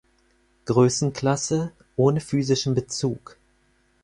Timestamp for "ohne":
1.95-2.21